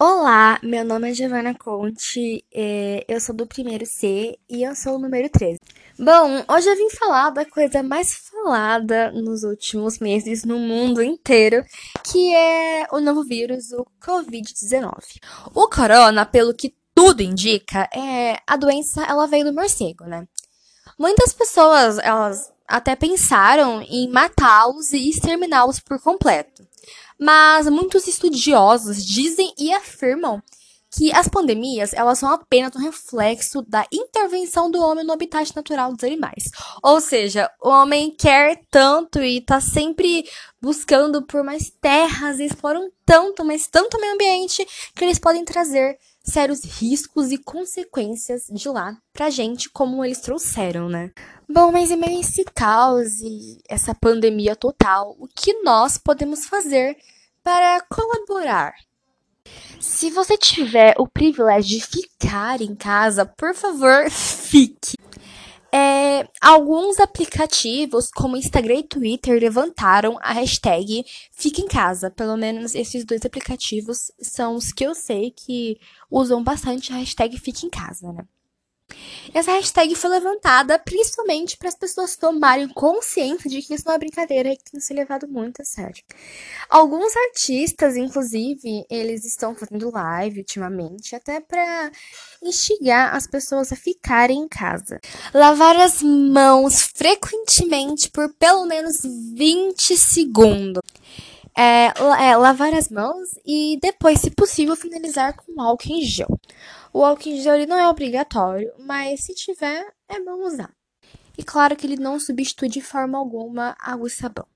[0.00, 4.94] Olá, meu nome é Giovana Conte, é, eu sou do primeiro C e eu sou
[4.94, 5.58] o número 13.
[5.98, 11.64] Bom, hoje eu vim falar da coisa mais falada nos últimos meses no mundo inteiro,
[12.04, 14.92] que é o novo vírus, o Covid-19.
[15.52, 20.28] O corona, pelo que tudo indica, é a doença ela veio do morcego, né?
[20.96, 26.57] Muitas pessoas, elas até pensaram em matá-los e exterminá-los por completo.
[27.18, 30.42] Mas muitos estudiosos dizem e afirmam
[30.90, 35.92] que as pandemias elas são apenas um reflexo da intervenção do homem no habitat natural
[35.92, 36.44] dos animais.
[36.82, 40.24] Ou seja, o homem quer tanto e está sempre
[40.60, 45.44] buscando por mais terras e exploram tanto, mas tanto o meio ambiente que eles podem
[45.44, 51.10] trazer sérios riscos e consequências de lá pra gente, como eles trouxeram, né?
[51.48, 56.44] Bom, mas em meio a esse caos e essa pandemia total, o que nós podemos
[56.46, 56.96] fazer
[57.42, 58.74] para colaborar?
[59.80, 64.96] Se você tiver o privilégio de ficar em casa, por favor, fique.
[65.70, 72.10] É, alguns aplicativos, como Instagram e Twitter, levantaram a hashtag Fica em Casa.
[72.10, 75.78] Pelo menos esses dois aplicativos são os que eu sei que
[76.10, 78.24] usam bastante a hashtag Fica em Casa, né?
[79.34, 83.98] Essa hashtag foi levantada principalmente para as pessoas tomarem consciência de que isso não é
[83.98, 86.02] brincadeira e que tem ser levado muito a sério.
[86.68, 91.90] Alguns artistas, inclusive, eles estão fazendo live ultimamente, até para
[92.42, 95.00] instigar as pessoas a ficarem em casa.
[95.34, 100.82] Lavar as mãos frequentemente por pelo menos 20 segundos.
[101.60, 101.92] É,
[102.22, 106.38] é, lavar as mãos e depois, se possível, finalizar com álcool em gel.
[106.92, 110.72] O álcool em gel ele não é obrigatório, mas se tiver, é bom usar.
[111.36, 114.46] E claro que ele não substitui de forma alguma água e sabão.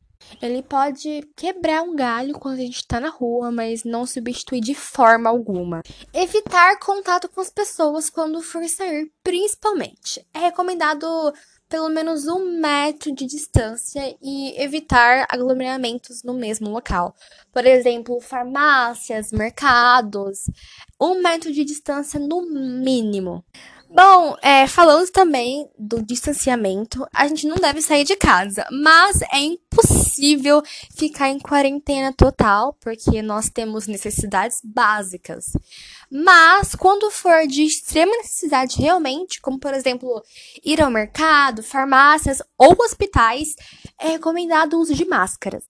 [0.40, 4.74] Ele pode quebrar um galho quando a gente está na rua, mas não substitui de
[4.74, 5.82] forma alguma.
[6.12, 10.24] Evitar contato com as pessoas quando for sair, principalmente.
[10.32, 11.06] É recomendado
[11.72, 17.16] pelo menos um metro de distância e evitar aglomeramentos no mesmo local.
[17.50, 20.40] Por exemplo, farmácias, mercados,
[21.00, 23.42] um metro de distância no mínimo.
[23.94, 29.38] Bom, é, falando também do distanciamento, a gente não deve sair de casa, mas é
[29.38, 30.62] impossível
[30.96, 35.52] ficar em quarentena total, porque nós temos necessidades básicas.
[36.10, 40.22] Mas quando for de extrema necessidade realmente, como por exemplo
[40.64, 43.54] ir ao mercado, farmácias ou hospitais,
[44.00, 45.64] é recomendado o uso de máscaras.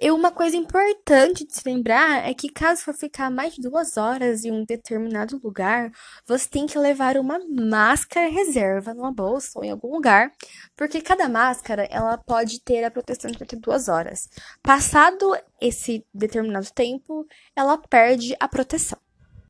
[0.00, 3.96] E uma coisa importante de se lembrar é que caso for ficar mais de duas
[3.96, 5.90] horas em um determinado lugar,
[6.26, 10.30] você tem que levar uma máscara reserva numa bolsa ou em algum lugar,
[10.76, 14.28] porque cada máscara ela pode ter a proteção de até duas horas.
[14.62, 19.05] Passado esse determinado tempo, ela perde a proteção.